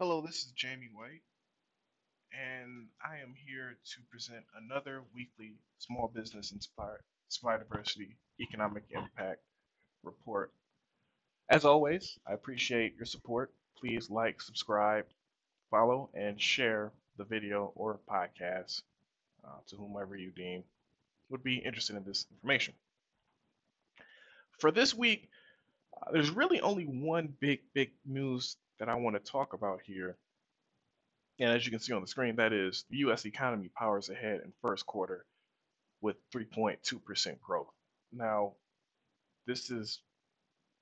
[0.00, 1.22] Hello, this is Jamie White,
[2.32, 9.42] and I am here to present another weekly small business inspired, inspired diversity economic impact
[10.02, 10.52] report.
[11.48, 13.52] As always, I appreciate your support.
[13.78, 15.04] Please like, subscribe,
[15.70, 18.82] follow, and share the video or podcast
[19.44, 20.64] uh, to whomever you deem
[21.28, 22.74] would be interested in this information.
[24.58, 25.28] For this week,
[25.96, 30.16] uh, there's really only one big, big news that I want to talk about here
[31.40, 33.26] And as you can see on the screen, that is the U.S.
[33.26, 35.26] economy powers ahead in first quarter
[36.00, 37.72] with 3.2% growth.
[38.12, 38.54] Now,
[39.46, 40.00] this is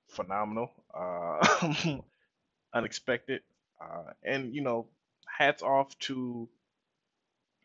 [0.09, 1.99] phenomenal, uh,
[2.75, 3.41] unexpected,
[3.81, 4.87] uh, and you know,
[5.27, 6.49] hats off to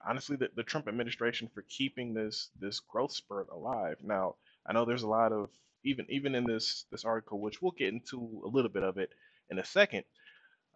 [0.07, 3.97] honestly the, the Trump administration for keeping this this growth spurt alive.
[4.03, 4.37] Now,
[4.67, 5.51] I know there's a lot of
[5.85, 9.11] even even in this this article, which we'll get into a little bit of it
[9.51, 10.05] in a second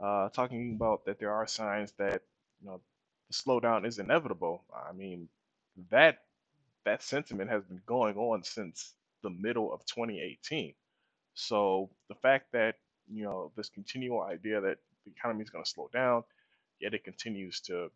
[0.00, 2.22] uh, talking about that there are signs that
[2.60, 2.80] you know
[3.28, 4.64] the slowdown is inevitable.
[4.74, 5.28] I mean
[5.90, 6.18] that
[6.84, 10.74] that sentiment has been going on since the middle of 2018.
[11.34, 12.76] So the fact that
[13.10, 16.24] you know this continual idea that the economy is going to slow down,
[16.80, 17.90] yet it continues to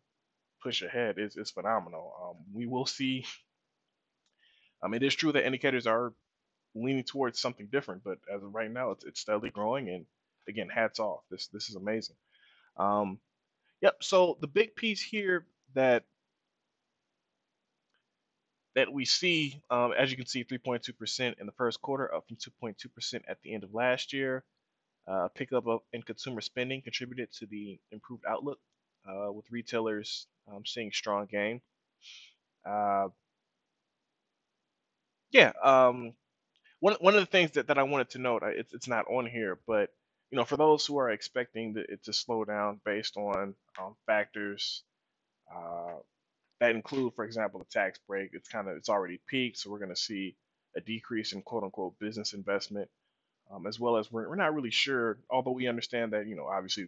[0.63, 2.13] push ahead is is phenomenal.
[2.23, 3.25] Um, we will see.
[4.83, 6.13] I mean, it is true that indicators are
[6.75, 10.05] leaning towards something different, but as of right now, it's it's steadily growing, and
[10.47, 11.21] again, hats off.
[11.29, 12.15] This this is amazing.
[12.77, 13.19] Um,
[13.81, 13.97] yep.
[14.01, 16.03] So the big piece here that
[18.75, 22.37] that we see, um, as you can see, 3.2% in the first quarter, up from
[22.37, 24.43] 2.2% at the end of last year.
[25.07, 28.59] Uh, pickup in consumer spending contributed to the improved outlook,
[29.07, 31.61] uh, with retailers um, seeing strong gain.
[32.65, 33.07] Uh,
[35.31, 35.53] yeah.
[35.63, 36.13] Um,
[36.79, 39.05] one one of the things that, that I wanted to note, uh, it's it's not
[39.07, 39.89] on here, but
[40.31, 44.83] you know, for those who are expecting it to slow down based on um, factors
[45.53, 45.95] uh,
[46.59, 49.79] that include, for example, the tax break, it's kind of it's already peaked, so we're
[49.79, 50.35] going to see
[50.75, 52.89] a decrease in quote unquote business investment,
[53.53, 56.47] um, as well as we're, we're not really sure, although we understand that you know
[56.47, 56.87] obviously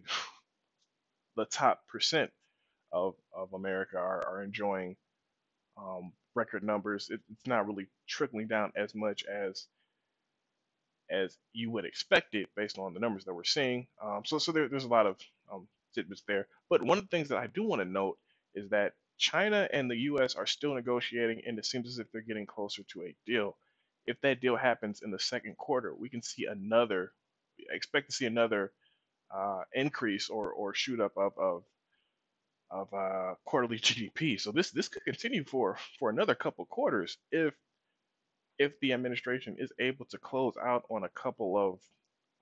[1.36, 2.30] the top percent
[2.92, 4.96] of of America are, are enjoying
[5.78, 7.08] um, record numbers.
[7.10, 9.66] It, it's not really trickling down as much as
[11.10, 13.86] as you would expect it based on the numbers that we're seeing.
[14.02, 15.16] Um, so so there, there's a lot of
[15.52, 16.48] um, tidbits there.
[16.70, 18.18] But one of the things that I do want to note
[18.54, 20.34] is that China and the U.S.
[20.36, 23.56] are still negotiating, and it seems as if they're getting closer to a deal.
[24.06, 27.12] If that deal happens in the second quarter, we can see another,
[27.70, 28.72] expect to see another
[29.34, 31.64] uh, increase or, or shoot up of, of
[32.70, 34.40] of uh, quarterly GDP.
[34.40, 37.54] So this this could continue for for another couple quarters if
[38.60, 41.78] if the administration is able to close out on a couple of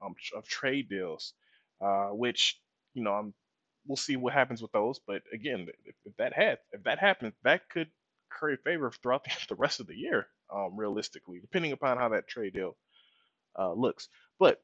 [0.04, 1.32] um, of trade deals,
[1.80, 2.60] uh, which
[2.92, 3.34] you know um,
[3.86, 4.98] we'll see what happens with those.
[5.06, 7.88] But again, if, if that had if that happens, that could
[8.30, 12.26] curry favor throughout the, the rest of the year, um, realistically, depending upon how that
[12.26, 12.76] trade deal
[13.56, 14.08] uh, looks.
[14.40, 14.60] But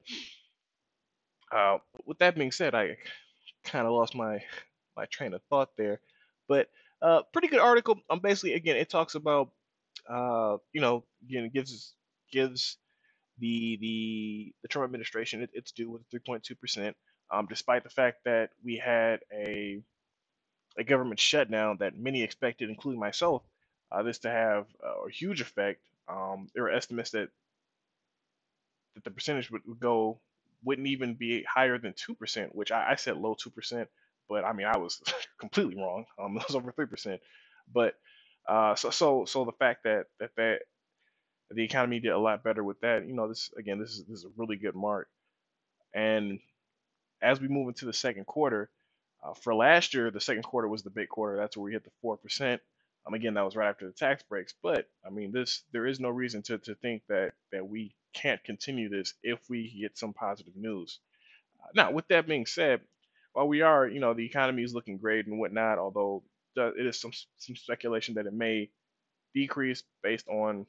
[1.53, 2.97] uh, with that being said, I
[3.62, 4.42] kind of lost my
[4.97, 6.00] my train of thought there.
[6.48, 6.69] But
[7.00, 8.00] uh, pretty good article.
[8.10, 9.50] Um, basically, again, it talks about
[10.10, 11.94] uh, you know, again, it gives
[12.32, 12.78] gives
[13.38, 16.97] the the the Trump administration it, its due with 3.2 percent,
[17.32, 19.82] um, despite the fact that we had a
[20.78, 23.42] a government shutdown that many expected, including myself,
[23.92, 24.66] uh, this to have
[25.06, 25.82] a huge effect.
[26.09, 27.31] Um, there were estimates that
[28.97, 30.21] that the percentage would, would go
[30.65, 33.88] wouldn't even be higher than two percent, which I, I said low two percent,
[34.28, 35.03] but I mean I was
[35.41, 36.06] completely wrong.
[36.19, 37.21] Um, it was over three percent,
[37.72, 37.94] but
[38.49, 40.60] uh, so so so the fact that that that
[41.50, 44.19] the economy did a lot better with that, you know, this again, this is this
[44.21, 45.09] is a really good mark.
[45.94, 46.41] And
[47.22, 48.71] as we move into the second quarter,
[49.22, 51.37] uh, for last year, the second quarter was the big quarter.
[51.37, 52.60] That's where we hit the four percent.
[53.06, 54.54] Um, again, that was right after the tax breaks.
[54.62, 58.43] But I mean, this there is no reason to to think that that we can't
[58.44, 60.99] continue this if we get some positive news.
[61.63, 62.80] Uh, now, with that being said,
[63.33, 66.22] while we are, you know, the economy is looking great and whatnot, although
[66.56, 68.71] it is some some speculation that it may
[69.34, 70.66] decrease based on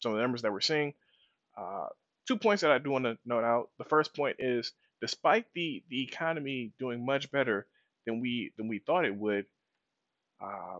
[0.00, 0.94] some of the numbers that we're seeing.
[1.56, 1.86] Uh,
[2.26, 3.70] two points that I do want to note out.
[3.78, 7.66] The first point is, despite the the economy doing much better
[8.06, 9.46] than we than we thought it would,
[10.40, 10.78] uh,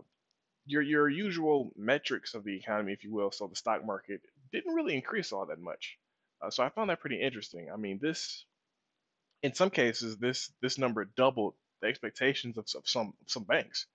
[0.65, 4.73] your your usual metrics of the economy, if you will, so the stock market didn't
[4.73, 5.97] really increase all that much.
[6.41, 7.69] Uh, so I found that pretty interesting.
[7.73, 8.45] I mean, this
[9.43, 13.85] in some cases this this number doubled the expectations of, of some some banks.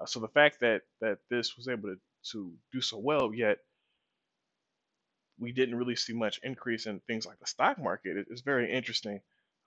[0.00, 1.96] Uh, so the fact that that this was able to,
[2.32, 3.58] to do so well, yet
[5.38, 9.20] we didn't really see much increase in things like the stock market is very interesting.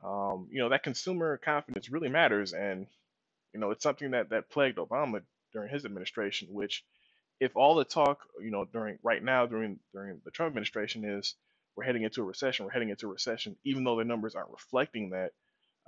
[0.04, 2.88] Um, you know, that consumer confidence really matters, and
[3.54, 5.22] you know, it's something that that plagued Obama
[5.54, 6.50] during his administration.
[6.52, 6.84] Which,
[7.40, 11.36] if all the talk, you know, during right now during during the Trump administration is
[11.76, 14.52] we're heading into a recession, we're heading into a recession, even though the numbers aren't
[14.52, 15.32] reflecting that,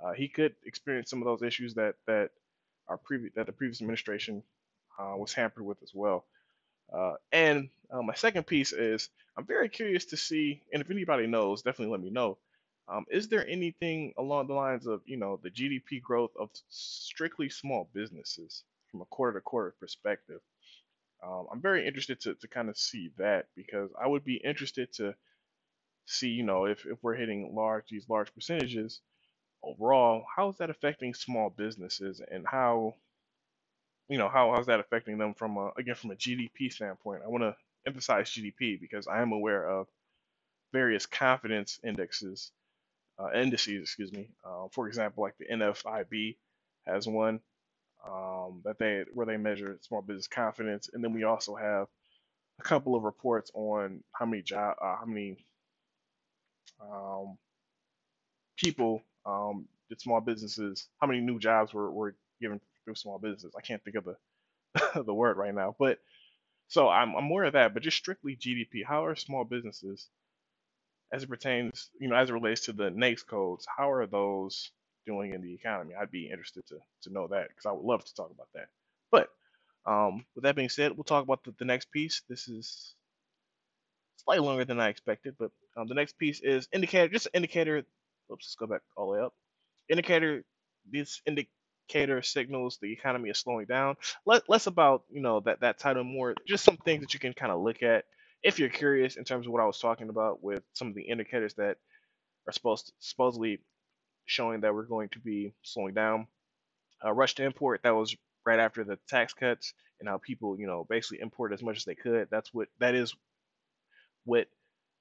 [0.02, 2.30] uh, he could experience some of those issues that that
[2.88, 4.42] our previous that the previous administration
[4.98, 6.24] uh, was hampered with as well.
[6.92, 11.26] Uh, and uh, my second piece is I'm very curious to see, and if anybody
[11.26, 12.38] knows, definitely let me know.
[12.88, 17.50] Um, is there anything along the lines of, you know, the GDP growth of strictly
[17.50, 20.40] small businesses from a quarter to quarter perspective?
[21.22, 24.92] Um, I'm very interested to, to kind of see that because I would be interested
[24.94, 25.14] to
[26.06, 29.00] see, you know, if, if we're hitting large these large percentages
[29.62, 32.94] overall, how is that affecting small businesses and how
[34.08, 37.22] you know how how's that affecting them from a, again from a GDP standpoint?
[37.24, 37.56] I want to
[37.86, 39.86] emphasize GDP because I am aware of
[40.72, 42.52] various confidence indexes,
[43.18, 44.28] uh, indices, excuse me.
[44.44, 46.36] Uh, for example, like the NFIB
[46.86, 47.40] has one
[48.06, 51.86] um, that they where they measure small business confidence, and then we also have
[52.60, 55.36] a couple of reports on how many job, uh, how many
[56.80, 57.38] um,
[58.56, 63.54] people um, did small businesses, how many new jobs were, were given through small businesses.
[63.56, 64.16] I can't think of the
[65.04, 65.98] the word right now, but
[66.68, 67.74] so I'm I'm aware of that.
[67.74, 70.08] But just strictly GDP, how are small businesses
[71.12, 74.70] as it pertains, you know, as it relates to the NAICS codes, how are those
[75.06, 75.94] doing in the economy?
[75.94, 78.68] I'd be interested to to know that because I would love to talk about that.
[79.10, 79.30] But
[79.86, 82.22] um, with that being said, we'll talk about the, the next piece.
[82.28, 82.94] This is
[84.16, 87.84] slightly longer than I expected, but um, the next piece is indicator, just an indicator.
[88.32, 89.34] Oops, let's go back all the way up.
[89.88, 90.44] Indicator.
[90.90, 93.96] This indicator signals the economy is slowing down.
[94.26, 97.52] Less about you know that that title, more just some things that you can kind
[97.52, 98.04] of look at
[98.42, 101.02] if you're curious in terms of what I was talking about with some of the
[101.02, 101.76] indicators that
[102.48, 103.60] are supposed to, supposedly
[104.26, 106.26] showing that we're going to be slowing down.
[107.04, 108.16] Uh, rush to import that was
[108.46, 111.84] right after the tax cuts and how people you know basically import as much as
[111.84, 112.28] they could.
[112.30, 113.14] That's what that is
[114.24, 114.48] what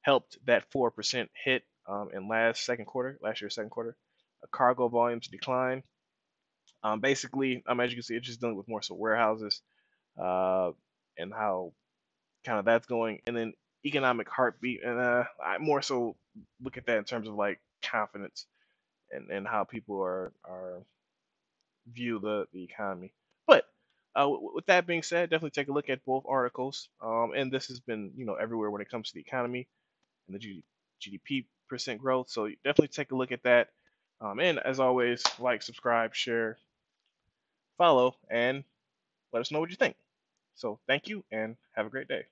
[0.01, 3.95] helped that four percent hit um, in last second quarter, last year's second quarter.
[4.43, 5.83] Uh, cargo volumes decline.
[6.83, 9.61] Um, basically, um, as you can see, it's just dealing with more so warehouses
[10.21, 10.71] uh,
[11.17, 11.73] and how
[12.45, 13.53] kind of that's going, and then
[13.85, 16.15] economic heartbeat, and uh, I more so
[16.63, 18.45] look at that in terms of like confidence
[19.11, 20.83] and, and how people are are
[21.91, 23.13] view the the economy.
[23.47, 23.65] But
[24.15, 26.89] uh, with that being said, definitely take a look at both articles.
[27.01, 29.67] Um, and this has been you know everywhere when it comes to the economy
[30.27, 30.63] and the G-
[31.01, 32.29] GDP percent growth.
[32.29, 33.69] So definitely take a look at that.
[34.19, 36.57] Um, and as always, like, subscribe, share,
[37.77, 38.63] follow, and
[39.31, 39.95] let us know what you think.
[40.55, 42.25] So thank you and have a great day.